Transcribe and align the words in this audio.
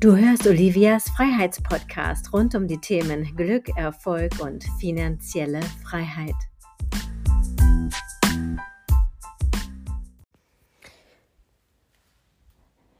Du 0.00 0.14
hörst 0.14 0.46
Olivias 0.46 1.10
Freiheitspodcast 1.16 2.32
rund 2.32 2.54
um 2.54 2.68
die 2.68 2.78
Themen 2.78 3.34
Glück, 3.34 3.68
Erfolg 3.76 4.38
und 4.38 4.62
finanzielle 4.78 5.58
Freiheit. 5.82 6.36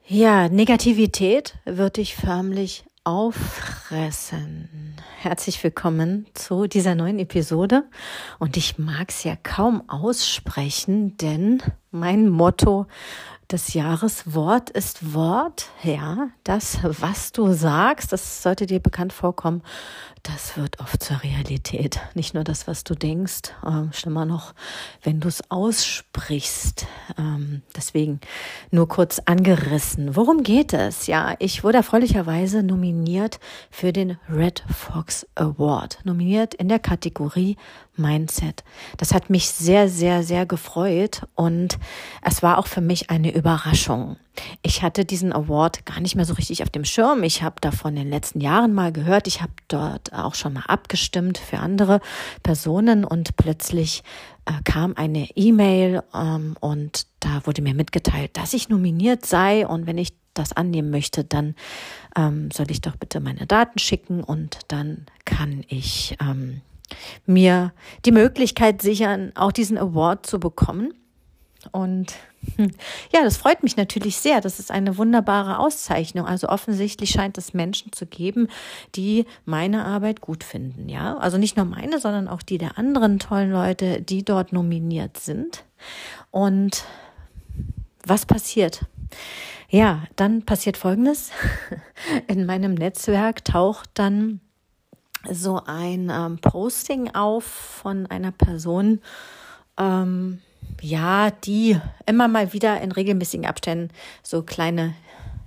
Ja, 0.08 0.48
Negativität 0.48 1.56
wird 1.64 1.98
dich 1.98 2.16
förmlich 2.16 2.84
auffressen. 3.04 4.96
Herzlich 5.18 5.62
willkommen 5.62 6.26
zu 6.34 6.66
dieser 6.66 6.96
neuen 6.96 7.20
Episode. 7.20 7.84
Und 8.40 8.56
ich 8.56 8.76
mag 8.76 9.10
es 9.10 9.22
ja 9.22 9.36
kaum 9.40 9.88
aussprechen, 9.88 11.16
denn 11.16 11.62
mein 11.92 12.28
Motto 12.28 12.88
des 13.50 13.74
Jahres. 13.74 14.34
Wort 14.34 14.70
ist 14.70 15.14
Wort. 15.14 15.70
Ja, 15.82 16.28
das, 16.44 16.78
was 16.82 17.32
du 17.32 17.52
sagst, 17.52 18.12
das 18.12 18.42
sollte 18.42 18.66
dir 18.66 18.80
bekannt 18.80 19.12
vorkommen. 19.12 19.62
Das 20.22 20.56
wird 20.56 20.80
oft 20.80 21.02
zur 21.02 21.22
Realität. 21.22 22.00
Nicht 22.14 22.34
nur 22.34 22.44
das, 22.44 22.66
was 22.66 22.84
du 22.84 22.94
denkst, 22.94 23.52
äh, 23.64 23.92
schlimmer 23.94 24.24
noch, 24.24 24.54
wenn 25.02 25.20
du 25.20 25.28
es 25.28 25.50
aussprichst. 25.50 26.86
Ähm, 27.16 27.62
deswegen 27.76 28.20
nur 28.70 28.88
kurz 28.88 29.20
angerissen. 29.20 30.16
Worum 30.16 30.42
geht 30.42 30.72
es? 30.72 31.06
Ja, 31.06 31.34
ich 31.38 31.64
wurde 31.64 31.78
erfreulicherweise 31.78 32.62
nominiert 32.62 33.38
für 33.70 33.92
den 33.92 34.18
Red 34.28 34.64
Fox 34.68 35.26
Award. 35.34 36.00
Nominiert 36.04 36.54
in 36.54 36.68
der 36.68 36.78
Kategorie 36.78 37.56
Mindset. 37.98 38.64
Das 38.96 39.12
hat 39.12 39.28
mich 39.28 39.48
sehr, 39.50 39.88
sehr, 39.88 40.22
sehr 40.22 40.46
gefreut 40.46 41.22
und 41.34 41.78
es 42.22 42.42
war 42.42 42.58
auch 42.58 42.66
für 42.66 42.80
mich 42.80 43.10
eine 43.10 43.34
Überraschung. 43.34 44.16
Ich 44.62 44.82
hatte 44.82 45.04
diesen 45.04 45.32
Award 45.32 45.84
gar 45.84 46.00
nicht 46.00 46.14
mehr 46.14 46.24
so 46.24 46.34
richtig 46.34 46.62
auf 46.62 46.70
dem 46.70 46.84
Schirm. 46.84 47.24
Ich 47.24 47.42
habe 47.42 47.56
davon 47.60 47.96
in 47.96 48.04
den 48.04 48.10
letzten 48.10 48.40
Jahren 48.40 48.72
mal 48.72 48.92
gehört. 48.92 49.26
Ich 49.26 49.42
habe 49.42 49.52
dort 49.66 50.07
auch 50.12 50.34
schon 50.34 50.54
mal 50.54 50.64
abgestimmt 50.66 51.38
für 51.38 51.58
andere 51.58 52.00
Personen 52.42 53.04
und 53.04 53.36
plötzlich 53.36 54.02
äh, 54.46 54.52
kam 54.64 54.94
eine 54.96 55.28
E-Mail 55.34 56.02
ähm, 56.14 56.56
und 56.60 57.06
da 57.20 57.42
wurde 57.44 57.62
mir 57.62 57.74
mitgeteilt, 57.74 58.36
dass 58.36 58.54
ich 58.54 58.68
nominiert 58.68 59.26
sei 59.26 59.66
und 59.66 59.86
wenn 59.86 59.98
ich 59.98 60.12
das 60.34 60.52
annehmen 60.52 60.90
möchte, 60.90 61.24
dann 61.24 61.54
ähm, 62.16 62.50
soll 62.50 62.70
ich 62.70 62.80
doch 62.80 62.96
bitte 62.96 63.20
meine 63.20 63.46
Daten 63.46 63.78
schicken 63.78 64.22
und 64.22 64.60
dann 64.68 65.06
kann 65.24 65.64
ich 65.68 66.16
ähm, 66.20 66.62
mir 67.26 67.72
die 68.04 68.12
Möglichkeit 68.12 68.80
sichern, 68.82 69.32
auch 69.34 69.52
diesen 69.52 69.78
Award 69.78 70.26
zu 70.26 70.40
bekommen. 70.40 70.94
Und 71.72 72.14
ja, 73.12 73.22
das 73.22 73.36
freut 73.36 73.62
mich 73.62 73.76
natürlich 73.76 74.16
sehr. 74.16 74.40
Das 74.40 74.58
ist 74.58 74.70
eine 74.70 74.96
wunderbare 74.96 75.58
Auszeichnung. 75.58 76.26
Also 76.26 76.48
offensichtlich 76.48 77.10
scheint 77.10 77.38
es 77.38 77.54
Menschen 77.54 77.92
zu 77.92 78.06
geben, 78.06 78.48
die 78.94 79.26
meine 79.44 79.84
Arbeit 79.84 80.20
gut 80.20 80.44
finden. 80.44 80.88
Ja, 80.88 81.16
also 81.18 81.38
nicht 81.38 81.56
nur 81.56 81.66
meine, 81.66 81.98
sondern 82.00 82.28
auch 82.28 82.42
die 82.42 82.58
der 82.58 82.78
anderen 82.78 83.18
tollen 83.18 83.50
Leute, 83.50 84.02
die 84.02 84.24
dort 84.24 84.52
nominiert 84.52 85.18
sind. 85.18 85.64
Und 86.30 86.84
was 88.04 88.26
passiert? 88.26 88.86
Ja, 89.70 90.04
dann 90.16 90.44
passiert 90.44 90.76
Folgendes. 90.76 91.30
In 92.26 92.46
meinem 92.46 92.74
Netzwerk 92.74 93.44
taucht 93.44 93.90
dann 93.94 94.40
so 95.30 95.60
ein 95.66 96.10
ähm, 96.10 96.38
Posting 96.38 97.14
auf 97.14 97.44
von 97.44 98.06
einer 98.06 98.32
Person, 98.32 99.00
ähm, 99.78 100.40
ja, 100.80 101.30
die 101.30 101.78
immer 102.06 102.28
mal 102.28 102.52
wieder 102.52 102.80
in 102.80 102.92
regelmäßigen 102.92 103.46
Abständen 103.46 103.92
so 104.22 104.42
kleine, 104.42 104.94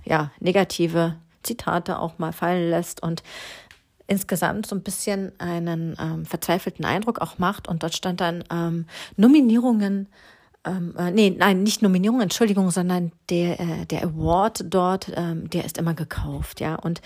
ja, 0.04 0.30
negative 0.40 1.16
Zitate 1.42 1.98
auch 1.98 2.18
mal 2.18 2.32
fallen 2.32 2.70
lässt 2.70 3.02
und 3.02 3.22
insgesamt 4.06 4.66
so 4.66 4.76
ein 4.76 4.82
bisschen 4.82 5.32
einen 5.38 5.96
ähm, 5.98 6.26
verzweifelten 6.26 6.84
Eindruck 6.84 7.20
auch 7.20 7.38
macht. 7.38 7.68
Und 7.68 7.82
dort 7.82 7.94
stand 7.94 8.20
dann 8.20 8.44
ähm, 8.50 8.86
Nominierungen, 9.16 10.08
ähm, 10.64 10.94
äh, 10.98 11.10
nee, 11.10 11.34
nein, 11.36 11.62
nicht 11.62 11.82
Nominierungen, 11.82 12.22
Entschuldigung, 12.22 12.70
sondern 12.70 13.12
der, 13.30 13.58
äh, 13.58 13.86
der 13.86 14.04
Award 14.04 14.64
dort, 14.66 15.10
ähm, 15.16 15.48
der 15.50 15.64
ist 15.64 15.78
immer 15.78 15.94
gekauft, 15.94 16.60
ja. 16.60 16.74
Und 16.74 17.00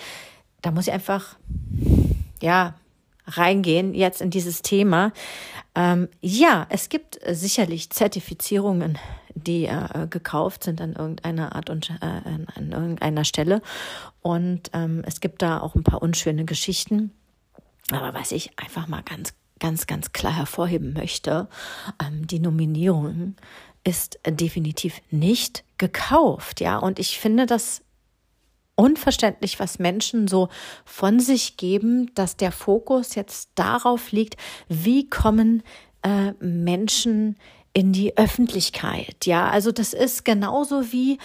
da 0.62 0.70
muss 0.70 0.88
ich 0.88 0.92
einfach, 0.92 1.36
ja, 2.42 2.74
reingehen 3.26 3.94
jetzt 3.94 4.20
in 4.20 4.30
dieses 4.30 4.62
Thema. 4.62 5.12
Ähm, 5.76 6.08
ja, 6.22 6.66
es 6.70 6.88
gibt 6.88 7.20
sicherlich 7.28 7.90
Zertifizierungen, 7.90 8.98
die 9.34 9.66
äh, 9.66 10.06
gekauft 10.08 10.64
sind 10.64 10.80
an 10.80 10.94
irgendeiner 10.94 11.54
Art 11.54 11.68
und 11.68 11.90
äh, 11.90 12.04
an 12.04 12.72
irgendeiner 12.72 13.24
Stelle. 13.24 13.60
Und 14.22 14.70
ähm, 14.72 15.02
es 15.06 15.20
gibt 15.20 15.42
da 15.42 15.60
auch 15.60 15.74
ein 15.74 15.84
paar 15.84 16.00
unschöne 16.02 16.46
Geschichten. 16.46 17.12
Aber 17.92 18.14
was 18.14 18.32
ich 18.32 18.58
einfach 18.58 18.88
mal 18.88 19.02
ganz, 19.02 19.34
ganz, 19.60 19.86
ganz 19.86 20.12
klar 20.12 20.34
hervorheben 20.34 20.94
möchte, 20.94 21.48
ähm, 22.02 22.26
die 22.26 22.40
Nominierung 22.40 23.36
ist 23.84 24.18
definitiv 24.26 25.00
nicht 25.10 25.62
gekauft, 25.78 26.60
ja. 26.60 26.78
Und 26.78 26.98
ich 26.98 27.20
finde 27.20 27.46
das 27.46 27.82
unverständlich, 28.76 29.58
was 29.58 29.78
Menschen 29.78 30.28
so 30.28 30.48
von 30.84 31.18
sich 31.18 31.56
geben, 31.56 32.14
dass 32.14 32.36
der 32.36 32.52
Fokus 32.52 33.14
jetzt 33.14 33.50
darauf 33.56 34.12
liegt, 34.12 34.36
wie 34.68 35.10
kommen 35.10 35.62
äh, 36.02 36.32
Menschen 36.40 37.36
in 37.72 37.92
die 37.92 38.16
Öffentlichkeit. 38.16 39.26
Ja, 39.26 39.50
also 39.50 39.72
das 39.72 39.92
ist 39.92 40.24
genauso 40.24 40.92
wie 40.92 41.18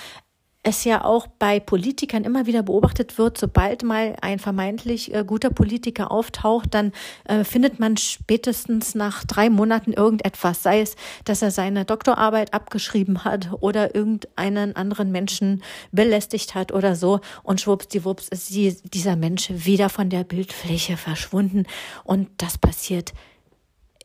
es 0.64 0.84
ja 0.84 1.04
auch 1.04 1.26
bei 1.28 1.60
Politikern 1.60 2.24
immer 2.24 2.46
wieder 2.46 2.62
beobachtet 2.62 3.18
wird, 3.18 3.38
sobald 3.38 3.84
mal 3.84 4.16
ein 4.22 4.38
vermeintlich 4.38 5.14
äh, 5.14 5.24
guter 5.26 5.50
Politiker 5.50 6.12
auftaucht, 6.12 6.74
dann 6.76 6.92
äh, 7.26 7.44
findet 7.44 7.80
man 7.80 7.98
spätestens 7.98 8.94
nach 8.94 9.24
drei 9.24 9.50
Monaten 9.50 9.92
irgendetwas, 9.94 10.62
sei 10.62 10.82
es, 10.82 10.96
dass 11.26 11.42
er 11.42 11.50
seine 11.50 11.86
Doktorarbeit 11.86 12.54
abgeschrieben 12.54 13.24
hat 13.24 13.50
oder 13.60 13.96
irgendeinen 13.96 14.76
anderen 14.76 15.12
Menschen 15.12 15.64
belästigt 15.92 16.54
hat 16.54 16.72
oder 16.72 16.96
so 16.96 17.22
und 17.42 17.60
schwuppsdiwupps 17.60 18.28
ist 18.28 18.52
die, 18.52 18.76
dieser 18.84 19.16
Mensch 19.16 19.50
wieder 19.50 19.90
von 19.90 20.10
der 20.10 20.24
Bildfläche 20.24 20.96
verschwunden. 20.96 21.66
Und 22.04 22.30
das 22.38 22.60
passiert 22.60 23.14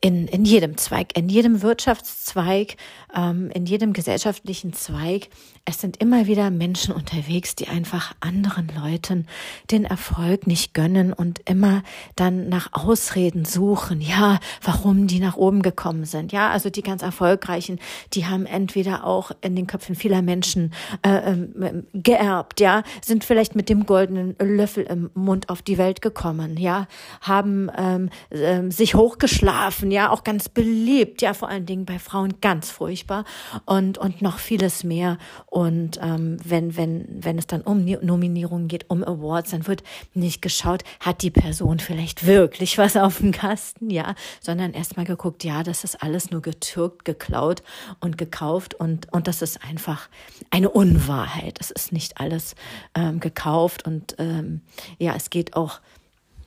in, 0.06 0.28
in 0.28 0.44
jedem 0.44 0.76
Zweig, 0.76 1.16
in 1.18 1.28
jedem 1.28 1.62
Wirtschaftszweig, 1.62 2.76
ähm, 3.12 3.50
in 3.52 3.66
jedem 3.66 3.92
gesellschaftlichen 3.92 4.72
Zweig. 4.72 5.30
Es 5.64 5.80
sind 5.80 5.96
immer 5.96 6.28
wieder 6.28 6.52
Menschen 6.52 6.94
unterwegs, 6.94 7.56
die 7.56 7.66
einfach 7.66 8.14
anderen 8.20 8.70
Leuten 8.80 9.26
den 9.72 9.84
Erfolg 9.84 10.46
nicht 10.46 10.74
gönnen 10.74 11.12
und 11.12 11.40
immer 11.50 11.82
dann 12.14 12.48
nach 12.48 12.68
Ausreden 12.72 13.44
suchen. 13.44 14.00
Ja, 14.00 14.38
warum 14.62 15.08
die 15.08 15.18
nach 15.18 15.36
oben 15.36 15.62
gekommen 15.62 16.04
sind. 16.04 16.30
Ja, 16.30 16.50
also 16.50 16.70
die 16.70 16.82
ganz 16.82 17.02
erfolgreichen, 17.02 17.80
die 18.12 18.26
haben 18.26 18.46
entweder 18.46 19.04
auch 19.04 19.32
in 19.40 19.56
den 19.56 19.66
Köpfen 19.66 19.96
vieler 19.96 20.22
Menschen 20.22 20.72
äh, 21.04 21.32
äh, 21.32 21.82
geerbt. 21.94 22.60
Ja, 22.60 22.84
sind 23.02 23.24
vielleicht 23.24 23.56
mit 23.56 23.68
dem 23.68 23.86
goldenen 23.86 24.36
Löffel 24.38 24.84
im 24.84 25.10
Mund 25.14 25.48
auf 25.48 25.62
die 25.62 25.78
Welt 25.78 26.00
gekommen. 26.00 26.58
Ja, 26.58 26.86
haben 27.22 27.72
ähm, 27.76 28.10
äh, 28.30 28.70
sich 28.70 28.94
hochgeschlafen 28.94 29.90
ja 29.96 30.10
auch 30.10 30.24
ganz 30.24 30.48
beliebt, 30.50 31.22
ja 31.22 31.32
vor 31.32 31.48
allen 31.48 31.64
Dingen 31.64 31.86
bei 31.86 31.98
Frauen 31.98 32.34
ganz 32.42 32.70
furchtbar 32.70 33.24
und 33.64 33.96
und 33.96 34.20
noch 34.20 34.38
vieles 34.38 34.84
mehr. 34.84 35.16
Und 35.46 35.98
ähm, 36.02 36.36
wenn 36.44 36.76
wenn 36.76 37.06
wenn 37.08 37.38
es 37.38 37.46
dann 37.46 37.62
um 37.62 37.84
Nominierungen 37.84 38.68
geht, 38.68 38.90
um 38.90 39.02
Awards, 39.02 39.50
dann 39.52 39.66
wird 39.66 39.82
nicht 40.12 40.42
geschaut, 40.42 40.84
hat 41.00 41.22
die 41.22 41.30
Person 41.30 41.78
vielleicht 41.78 42.26
wirklich 42.26 42.76
was 42.76 42.96
auf 42.96 43.18
dem 43.18 43.32
Kasten, 43.32 43.88
ja, 43.90 44.14
sondern 44.40 44.74
erstmal 44.74 45.06
geguckt, 45.06 45.44
ja, 45.44 45.62
das 45.62 45.82
ist 45.82 46.02
alles 46.02 46.30
nur 46.30 46.42
getürkt, 46.42 47.06
geklaut 47.06 47.62
und 48.00 48.18
gekauft 48.18 48.74
und 48.74 49.10
und 49.12 49.26
das 49.26 49.41
ist 49.41 49.65
einfach 49.65 50.10
eine 50.50 50.68
Unwahrheit. 50.68 51.59
Es 51.59 51.71
ist 51.71 51.91
nicht 51.91 52.21
alles 52.21 52.54
ähm, 52.94 53.18
gekauft 53.21 53.86
und 53.86 54.15
ähm, 54.18 54.60
ja, 54.98 55.15
es 55.16 55.30
geht 55.30 55.56
auch 55.56 55.80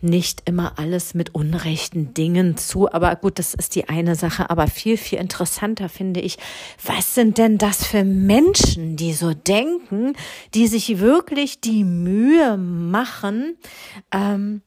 nicht 0.02 0.44
immer 0.46 0.80
alles 0.80 1.14
mit 1.14 1.36
unrechten 1.36 2.14
Dingen 2.14 2.58
zu. 2.58 2.92
Aber 2.92 3.16
gut, 3.16 3.40
das 3.40 3.54
ist 3.54 3.76
die 3.76 3.90
eine 3.90 4.16
Sache. 4.16 4.50
Aber 4.50 4.68
viel, 4.68 4.98
viel 4.98 5.20
interessanter 5.20 5.90
finde 5.90 6.22
ich, 6.22 6.38
was 6.84 7.16
sind 7.16 7.38
denn 7.38 7.58
das 7.58 7.86
für 7.86 8.04
Menschen, 8.04 8.96
die 8.96 9.14
so 9.14 9.34
denken, 9.34 10.14
die 10.54 10.68
sich 10.68 11.00
wirklich 11.00 11.60
die 11.62 11.84
Mühe 11.84 12.58
machen, 12.58 13.58
ähm, 14.12 14.62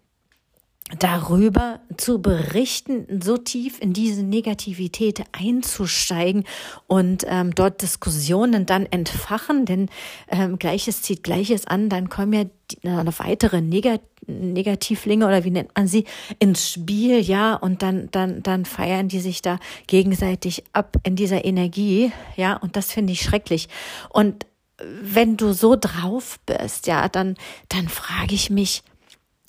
darüber 0.99 1.81
zu 1.97 2.21
berichten, 2.21 3.21
so 3.23 3.39
tief 3.39 3.81
in 3.81 3.93
diese 3.93 4.23
Negativität 4.23 5.25
einzusteigen 5.33 6.45
und 6.87 7.25
ähm, 7.27 7.55
dort 7.55 7.83
Diskussionen 7.83 8.67
dann 8.67 8.87
entfachen, 8.87 9.65
denn 9.65 9.89
ähm, 10.29 10.59
Gleiches 10.59 11.03
zieht 11.03 11.23
Gleiches 11.23 11.67
an, 11.67 11.89
dann 11.89 12.09
kommen 12.09 12.33
ja 12.33 12.45
die, 12.71 12.87
äh, 12.87 13.19
weitere 13.19 13.61
Negat 13.61 14.03
Negativlinge 14.25 15.27
oder 15.27 15.43
wie 15.43 15.51
nennt 15.51 15.71
man 15.77 15.89
sie 15.89 16.05
ins 16.39 16.71
Spiel, 16.71 17.19
ja, 17.19 17.55
und 17.55 17.83
dann 17.83 18.09
dann 18.13 18.41
dann 18.45 18.65
feiern 18.65 19.09
die 19.09 19.19
sich 19.19 19.43
da 19.43 19.59
gegenseitig 19.89 20.63
ab 20.73 20.97
in 21.03 21.17
dieser 21.17 21.45
Energie, 21.45 22.13
ja, 22.37 22.57
und 22.57 22.77
das 22.77 22.93
finde 22.93 23.15
ich 23.15 23.23
schrecklich. 23.23 23.69
Und 24.11 24.47
wenn 24.79 25.37
du 25.37 25.53
so 25.53 25.77
drauf 25.77 26.39
bist, 26.47 26.87
ja, 26.87 27.09
dann, 27.09 27.37
dann 27.69 27.89
frage 27.89 28.35
ich 28.35 28.51
mich, 28.51 28.83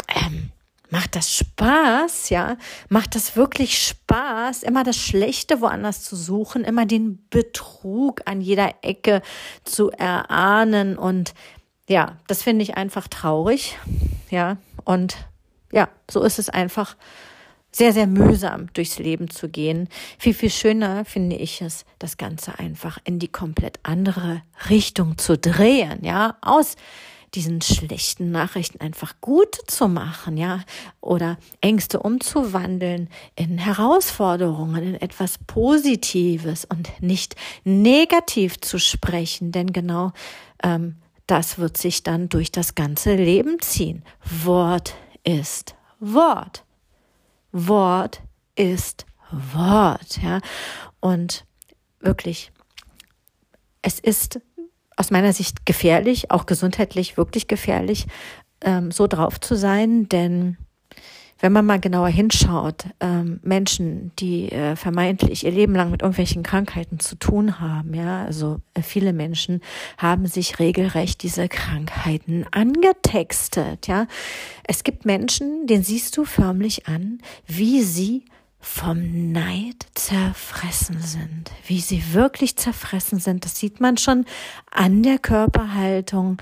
ähm, 0.07 0.51
macht 0.93 1.15
das 1.15 1.35
Spaß, 1.35 2.29
ja? 2.29 2.55
Macht 2.87 3.15
das 3.15 3.35
wirklich 3.35 3.79
Spaß, 3.79 4.61
immer 4.61 4.83
das 4.83 4.95
Schlechte 4.95 5.59
woanders 5.59 6.03
zu 6.03 6.15
suchen, 6.15 6.63
immer 6.63 6.85
den 6.85 7.27
Betrug 7.31 8.21
an 8.25 8.41
jeder 8.41 8.75
Ecke 8.83 9.23
zu 9.63 9.89
erahnen 9.89 10.95
und 10.95 11.33
ja, 11.89 12.17
das 12.27 12.43
finde 12.43 12.61
ich 12.61 12.77
einfach 12.77 13.07
traurig, 13.07 13.75
ja, 14.29 14.57
und 14.85 15.17
ja, 15.71 15.89
so 16.09 16.21
ist 16.21 16.37
es 16.37 16.49
einfach 16.49 16.95
sehr, 17.71 17.91
sehr 17.91 18.05
mühsam 18.05 18.67
durchs 18.73 18.99
Leben 18.99 19.31
zu 19.31 19.49
gehen. 19.49 19.89
Viel, 20.19 20.35
viel 20.35 20.51
schöner 20.51 21.05
finde 21.05 21.37
ich 21.37 21.59
es, 21.63 21.85
das 21.97 22.17
Ganze 22.17 22.59
einfach 22.59 22.99
in 23.03 23.17
die 23.17 23.29
komplett 23.29 23.79
andere 23.81 24.43
Richtung 24.69 25.17
zu 25.17 25.39
drehen, 25.39 26.05
ja, 26.05 26.37
aus 26.41 26.75
diesen 27.35 27.61
schlechten 27.61 28.31
Nachrichten 28.31 28.79
einfach 28.79 29.15
gut 29.21 29.57
zu 29.67 29.87
machen, 29.87 30.37
ja, 30.37 30.63
oder 31.01 31.37
Ängste 31.61 31.99
umzuwandeln 31.99 33.09
in 33.35 33.57
Herausforderungen, 33.57 34.83
in 34.83 34.95
etwas 34.95 35.37
Positives 35.39 36.65
und 36.65 37.01
nicht 37.01 37.35
negativ 37.63 38.59
zu 38.61 38.77
sprechen, 38.77 39.51
denn 39.51 39.73
genau 39.73 40.11
ähm, 40.63 40.95
das 41.27 41.57
wird 41.57 41.77
sich 41.77 42.03
dann 42.03 42.29
durch 42.29 42.51
das 42.51 42.75
ganze 42.75 43.15
Leben 43.15 43.61
ziehen. 43.61 44.03
Wort 44.43 44.95
ist 45.23 45.75
Wort. 45.99 46.65
Wort 47.51 48.21
ist 48.55 49.05
Wort, 49.31 50.21
ja. 50.21 50.41
Und 50.99 51.45
wirklich, 51.99 52.51
es 53.81 53.99
ist 53.99 54.41
aus 54.97 55.11
meiner 55.11 55.33
Sicht 55.33 55.65
gefährlich, 55.65 56.31
auch 56.31 56.45
gesundheitlich 56.45 57.17
wirklich 57.17 57.47
gefährlich, 57.47 58.07
ähm, 58.61 58.91
so 58.91 59.07
drauf 59.07 59.39
zu 59.39 59.55
sein, 59.55 60.07
denn 60.09 60.57
wenn 61.43 61.51
man 61.51 61.65
mal 61.65 61.79
genauer 61.81 62.07
hinschaut, 62.07 62.85
ähm, 63.01 63.41
Menschen, 63.43 64.13
die 64.17 64.49
äh, 64.49 64.77
vermeintlich 64.77 65.43
ihr 65.43 65.51
Leben 65.51 65.75
lang 65.75 65.91
mit 65.91 66.01
irgendwelchen 66.01 66.41
Krankheiten 66.41 66.99
zu 67.01 67.17
tun 67.17 67.59
haben, 67.59 67.93
ja, 67.93 68.23
also 68.23 68.61
äh, 68.73 68.81
viele 68.81 69.11
Menschen 69.11 69.59
haben 69.97 70.25
sich 70.25 70.59
regelrecht 70.59 71.21
diese 71.21 71.49
Krankheiten 71.49 72.45
angetextet, 72.51 73.87
ja. 73.87 74.07
Es 74.65 74.85
gibt 74.85 75.03
Menschen, 75.05 75.67
den 75.67 75.83
siehst 75.83 76.15
du 76.15 76.23
förmlich 76.23 76.87
an, 76.87 77.19
wie 77.45 77.81
sie 77.81 78.23
vom 78.63 79.33
Neid 79.33 79.85
zerfressen 79.93 81.01
sind, 81.01 81.51
wie 81.67 81.81
sie 81.81 82.13
wirklich 82.13 82.55
zerfressen 82.55 83.19
sind. 83.19 83.43
Das 83.43 83.57
sieht 83.57 83.81
man 83.81 83.97
schon 83.97 84.25
an 84.71 85.03
der 85.03 85.19
Körperhaltung, 85.19 86.41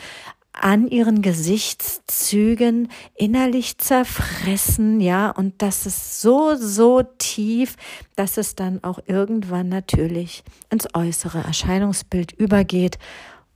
an 0.54 0.88
ihren 0.88 1.24
Gesichtszügen 1.24 2.90
innerlich 3.16 3.80
zerfressen, 3.80 5.02
ja, 5.02 5.32
und 5.32 5.64
das 5.64 5.88
ist 5.88 6.22
so, 6.22 6.56
so 6.56 7.02
tief, 7.18 7.76
dass 8.16 8.38
es 8.38 8.54
dann 8.54 8.84
auch 8.84 9.00
irgendwann 9.08 9.70
natürlich 9.70 10.44
ins 10.70 10.94
äußere 10.94 11.40
Erscheinungsbild 11.40 12.34
übergeht. 12.34 13.00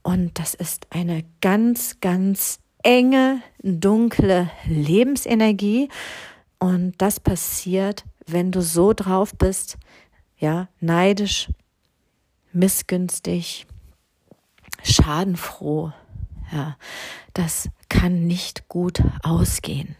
Und 0.02 0.40
das 0.40 0.54
ist 0.54 0.88
eine 0.90 1.24
ganz, 1.40 2.00
ganz 2.00 2.58
enge, 2.82 3.42
dunkle 3.62 4.50
Lebensenergie. 4.66 5.88
Und 6.58 6.94
das 6.98 7.20
passiert, 7.20 8.04
wenn 8.26 8.52
du 8.52 8.60
so 8.60 8.92
drauf 8.92 9.34
bist, 9.34 9.78
ja, 10.38 10.68
neidisch, 10.80 11.48
missgünstig, 12.52 13.66
schadenfroh, 14.82 15.92
ja, 16.52 16.76
das 17.34 17.68
kann 17.88 18.26
nicht 18.26 18.68
gut 18.68 19.02
ausgehen. 19.22 19.96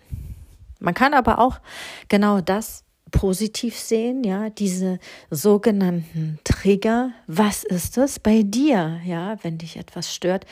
Man 0.78 0.94
kann 0.94 1.14
aber 1.14 1.38
auch 1.38 1.60
genau 2.08 2.40
das 2.40 2.84
positiv 3.10 3.78
sehen, 3.78 4.24
ja, 4.24 4.50
diese 4.50 4.98
sogenannten 5.30 6.38
Trigger. 6.44 7.12
Was 7.26 7.64
ist 7.64 7.96
es 7.98 8.18
bei 8.18 8.42
dir, 8.42 9.00
ja, 9.04 9.42
wenn 9.42 9.58
dich 9.58 9.76
etwas 9.76 10.14
stört? 10.14 10.44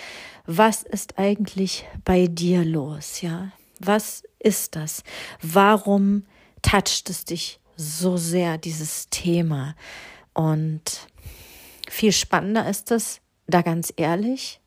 Was 0.46 0.82
ist 0.82 1.18
eigentlich 1.18 1.84
bei 2.04 2.26
dir 2.26 2.64
los, 2.64 3.20
ja? 3.20 3.50
Was 3.80 4.22
ist 4.38 4.76
das? 4.76 5.02
Warum 5.42 6.24
toucht 6.62 7.10
es 7.10 7.24
dich 7.24 7.60
so 7.76 8.16
sehr, 8.16 8.58
dieses 8.58 9.08
Thema? 9.08 9.74
Und 10.32 11.08
viel 11.88 12.12
spannender 12.12 12.68
ist 12.68 12.90
es, 12.90 13.20
da 13.46 13.62
ganz 13.62 13.92
ehrlich 13.96 14.60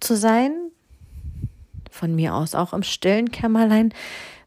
zu 0.00 0.16
sein, 0.16 0.70
von 1.90 2.14
mir 2.14 2.34
aus 2.34 2.54
auch 2.54 2.72
im 2.72 2.82
stillen 2.82 3.30
Kämmerlein, 3.30 3.92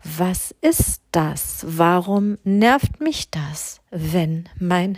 was 0.04 0.56
ist 0.62 1.02
das? 1.12 1.66
Warum 1.68 2.38
nervt 2.44 3.02
mich 3.02 3.32
das, 3.32 3.82
wenn 3.90 4.48
mein 4.60 4.98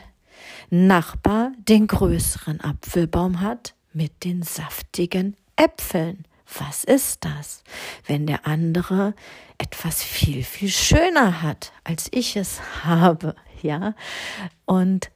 Nachbar 0.69 1.51
den 1.57 1.87
größeren 1.87 2.61
Apfelbaum 2.61 3.41
hat 3.41 3.73
mit 3.93 4.23
den 4.23 4.43
saftigen 4.43 5.35
Äpfeln? 5.55 6.25
Was 6.57 6.83
ist 6.83 7.23
das, 7.23 7.63
wenn 8.07 8.27
der 8.27 8.45
andere 8.45 9.13
etwas 9.57 10.03
viel, 10.03 10.43
viel 10.43 10.69
schöner 10.69 11.41
hat, 11.41 11.71
als 11.83 12.07
ich 12.11 12.35
es 12.35 12.59
habe? 12.83 13.35
Ja, 13.61 13.95
und 14.65 15.11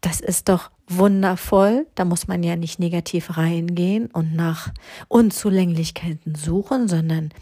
das 0.00 0.20
ist 0.20 0.48
doch 0.48 0.70
wundervoll. 0.86 1.86
Da 1.94 2.04
muss 2.04 2.28
man 2.28 2.42
ja 2.42 2.56
nicht 2.56 2.78
negativ 2.78 3.36
reingehen 3.36 4.06
und 4.06 4.34
nach 4.34 4.72
Unzulänglichkeiten 5.08 6.34
suchen, 6.34 6.88
sondern 6.88 7.32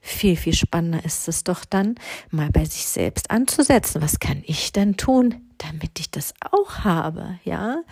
viel, 0.00 0.36
viel 0.36 0.54
spannender 0.54 1.04
ist 1.04 1.26
es 1.28 1.42
doch 1.42 1.64
dann, 1.64 1.96
mal 2.30 2.50
bei 2.50 2.64
sich 2.64 2.86
selbst 2.86 3.30
anzusetzen. 3.30 4.02
Was 4.02 4.20
kann 4.20 4.42
ich 4.46 4.72
denn 4.72 4.96
tun, 4.96 5.34
damit 5.58 5.98
ich 5.98 6.10
das 6.10 6.34
auch 6.50 6.84
habe? 6.84 7.38
Ja, 7.44 7.82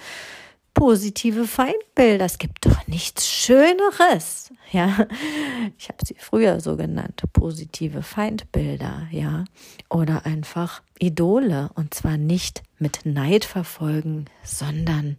positive 0.74 1.46
Feindbilder. 1.46 2.24
Es 2.24 2.38
gibt 2.38 2.66
doch 2.66 2.86
nichts 2.86 3.28
Schöneres. 3.28 4.52
Ja, 4.72 5.06
ich 5.78 5.88
habe 5.88 6.04
sie 6.04 6.16
früher 6.18 6.60
so 6.60 6.76
genannt, 6.76 7.22
positive 7.32 8.02
Feindbilder. 8.02 9.06
Ja, 9.10 9.44
oder 9.88 10.26
einfach 10.26 10.82
Idole 10.98 11.70
und 11.74 11.94
zwar 11.94 12.16
nicht 12.16 12.62
mit 12.78 13.06
Neid 13.06 13.44
verfolgen, 13.44 14.26
sondern 14.42 15.16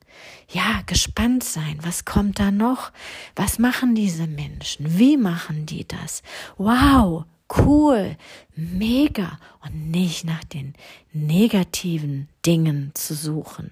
ja, 0.50 0.82
gespannt 0.86 1.44
sein. 1.44 1.80
Was 1.82 2.06
kommt 2.06 2.40
da 2.40 2.52
noch? 2.52 2.92
Was 3.36 3.58
machen 3.58 3.96
diese 3.96 4.28
Menschen? 4.28 5.00
Wie 5.00 5.18
machen 5.18 5.66
die 5.66 5.88
das? 5.88 6.22
Wow, 6.58 7.26
cool, 7.58 8.18
mega 8.56 9.40
und 9.66 9.90
nicht 9.90 10.26
nach 10.26 10.44
den 10.44 10.74
negativen 11.14 12.28
Dingen 12.46 12.92
zu 12.94 13.14
suchen. 13.14 13.72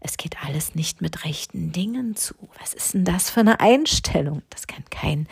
Es 0.00 0.16
geht 0.16 0.42
alles 0.44 0.74
nicht 0.74 1.00
mit 1.02 1.24
rechten 1.24 1.72
Dingen 1.72 2.16
zu. 2.16 2.34
Was 2.58 2.74
ist 2.74 2.94
denn 2.94 3.04
das 3.04 3.30
für 3.30 3.40
eine 3.40 3.60
Einstellung? 3.60 4.42
Das 4.50 4.66
kann 4.66 4.84
kein 4.90 5.28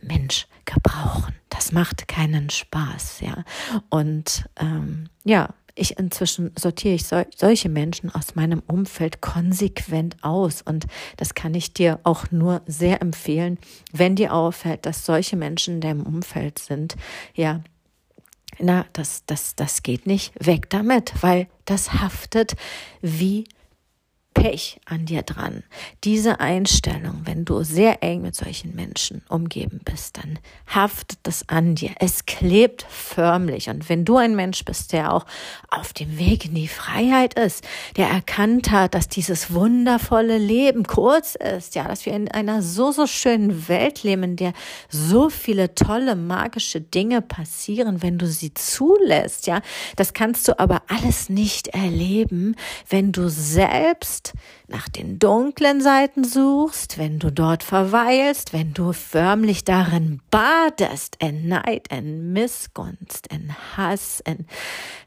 Mensch 0.00 0.46
gebrauchen. 0.64 1.34
Das 1.48 1.72
macht 1.72 2.08
keinen 2.08 2.50
Spaß, 2.50 3.20
ja. 3.20 3.44
Und 3.88 4.48
ähm, 4.60 5.08
ja, 5.24 5.54
ich 5.78 5.98
inzwischen 5.98 6.50
sortiere 6.58 6.94
ich 6.94 7.06
sol 7.06 7.26
solche 7.36 7.68
Menschen 7.68 8.10
aus 8.10 8.34
meinem 8.34 8.62
Umfeld 8.66 9.20
konsequent 9.20 10.16
aus. 10.22 10.62
Und 10.62 10.86
das 11.16 11.34
kann 11.34 11.54
ich 11.54 11.72
dir 11.72 12.00
auch 12.02 12.30
nur 12.30 12.62
sehr 12.66 13.00
empfehlen, 13.00 13.58
wenn 13.92 14.16
dir 14.16 14.34
auffällt, 14.34 14.84
dass 14.84 15.06
solche 15.06 15.36
Menschen 15.36 15.74
in 15.74 15.80
deinem 15.80 16.02
Umfeld 16.02 16.58
sind. 16.58 16.96
Ja, 17.34 17.60
na, 18.58 18.86
das, 18.92 19.24
das, 19.26 19.54
das 19.54 19.82
geht 19.82 20.06
nicht 20.06 20.32
weg 20.44 20.68
damit, 20.70 21.12
weil 21.20 21.46
das 21.64 21.94
haftet 21.94 22.56
wie 23.00 23.44
Pech 24.38 24.78
an 24.84 25.04
dir 25.04 25.22
dran. 25.22 25.64
Diese 26.04 26.38
Einstellung, 26.38 27.22
wenn 27.24 27.44
du 27.44 27.64
sehr 27.64 28.04
eng 28.04 28.22
mit 28.22 28.36
solchen 28.36 28.72
Menschen 28.72 29.22
umgeben 29.28 29.80
bist, 29.84 30.18
dann 30.18 30.38
haftet 30.72 31.18
das 31.24 31.48
an 31.48 31.74
dir. 31.74 31.90
Es 31.98 32.24
klebt 32.24 32.86
förmlich. 32.88 33.68
Und 33.68 33.88
wenn 33.88 34.04
du 34.04 34.16
ein 34.16 34.36
Mensch 34.36 34.64
bist, 34.64 34.92
der 34.92 35.12
auch 35.12 35.26
auf 35.68 35.92
dem 35.92 36.18
Weg 36.18 36.44
in 36.44 36.54
die 36.54 36.68
Freiheit 36.68 37.34
ist, 37.34 37.66
der 37.96 38.08
erkannt 38.08 38.70
hat, 38.70 38.94
dass 38.94 39.08
dieses 39.08 39.52
wundervolle 39.52 40.38
Leben 40.38 40.84
kurz 40.84 41.34
ist, 41.34 41.74
ja, 41.74 41.88
dass 41.88 42.06
wir 42.06 42.12
in 42.12 42.30
einer 42.30 42.62
so, 42.62 42.92
so 42.92 43.08
schönen 43.08 43.68
Welt 43.68 44.04
leben, 44.04 44.22
in 44.22 44.36
der 44.36 44.52
so 44.88 45.30
viele 45.30 45.74
tolle, 45.74 46.14
magische 46.14 46.80
Dinge 46.80 47.22
passieren, 47.22 48.02
wenn 48.02 48.18
du 48.18 48.28
sie 48.28 48.54
zulässt, 48.54 49.48
ja, 49.48 49.62
das 49.96 50.12
kannst 50.12 50.46
du 50.46 50.60
aber 50.60 50.82
alles 50.86 51.28
nicht 51.28 51.68
erleben, 51.68 52.54
wenn 52.88 53.10
du 53.10 53.28
selbst 53.28 54.27
nach 54.66 54.88
den 54.88 55.18
dunklen 55.18 55.80
Seiten 55.80 56.24
suchst, 56.24 56.98
wenn 56.98 57.18
du 57.18 57.30
dort 57.30 57.62
verweilst, 57.62 58.52
wenn 58.52 58.74
du 58.74 58.92
förmlich 58.92 59.64
darin 59.64 60.20
badest, 60.30 61.16
in 61.20 61.48
Neid, 61.48 61.88
in 61.88 62.32
Missgunst, 62.32 63.26
in 63.28 63.54
Hass, 63.76 64.20
in 64.20 64.46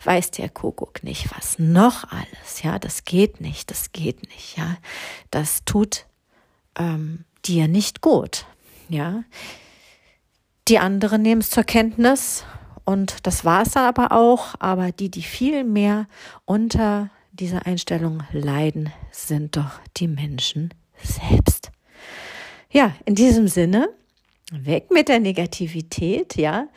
weiß 0.04 0.32
der 0.32 0.50
Kuckuck 0.50 1.04
nicht 1.04 1.36
was 1.36 1.60
noch 1.60 2.06
alles, 2.12 2.64
ja, 2.64 2.80
das 2.80 3.06
geht 3.06 3.42
nicht, 3.42 3.72
das 3.72 3.92
geht 3.92 4.24
nicht, 4.24 4.58
ja, 4.58 4.78
das 5.30 5.64
tut 5.66 6.06
ähm, 6.78 7.26
dir 7.46 7.68
nicht 7.68 8.02
gut. 8.02 8.46
Ja. 8.90 9.24
Die 10.68 10.80
anderen 10.80 11.22
nehmen 11.22 11.42
es 11.42 11.50
zur 11.50 11.64
Kenntnis 11.64 12.44
und 12.86 13.26
das 13.26 13.46
war 13.46 13.64
es 13.64 13.72
dann 13.72 13.86
aber 13.86 14.12
auch. 14.12 14.56
Aber 14.60 14.92
die, 14.92 15.10
die 15.10 15.24
viel 15.24 15.64
mehr 15.64 16.08
unter 16.46 17.10
dieser 17.32 17.66
Einstellung 17.66 18.24
leiden, 18.32 18.92
sind 19.12 19.58
doch 19.58 19.80
die 19.98 20.08
Menschen 20.08 20.74
selbst. 21.02 21.72
Ja, 22.70 22.94
in 23.06 23.16
diesem 23.16 23.48
Sinne, 23.48 23.90
weg 24.52 24.92
mit 24.92 25.08
der 25.10 25.20
Negativität, 25.20 26.36
ja. 26.36 26.68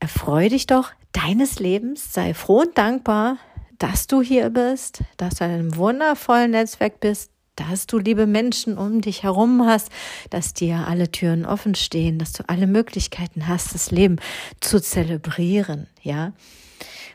Erfreu 0.00 0.48
dich 0.48 0.66
doch 0.66 0.90
deines 1.12 1.58
Lebens, 1.58 2.12
sei 2.12 2.34
froh 2.34 2.60
und 2.60 2.76
dankbar, 2.76 3.38
dass 3.78 4.06
du 4.06 4.22
hier 4.22 4.50
bist, 4.50 5.02
dass 5.16 5.36
du 5.36 5.44
in 5.44 5.50
einem 5.50 5.76
wundervollen 5.76 6.50
Netzwerk 6.52 7.00
bist, 7.00 7.30
dass 7.56 7.86
du 7.86 7.98
liebe 7.98 8.26
Menschen 8.26 8.76
um 8.78 9.00
dich 9.00 9.22
herum 9.22 9.64
hast, 9.64 9.90
dass 10.30 10.54
dir 10.54 10.88
alle 10.88 11.10
Türen 11.10 11.46
offen 11.46 11.74
stehen, 11.74 12.18
dass 12.18 12.32
du 12.32 12.42
alle 12.48 12.66
Möglichkeiten 12.66 13.46
hast, 13.46 13.74
das 13.74 13.90
Leben 13.90 14.16
zu 14.60 14.80
zelebrieren, 14.80 15.86
ja. 16.02 16.32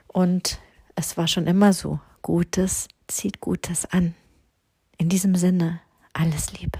Und 0.08 0.60
es 1.00 1.16
war 1.16 1.28
schon 1.28 1.48
immer 1.48 1.72
so, 1.72 2.00
Gutes 2.22 2.90
zieht 3.08 3.40
Gutes 3.40 3.86
an. 3.86 4.16
In 4.98 5.08
diesem 5.08 5.34
Sinne, 5.36 5.80
alles 6.12 6.52
Liebe. 6.60 6.80